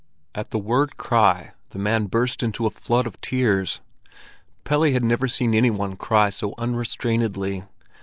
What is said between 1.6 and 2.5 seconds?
the man burst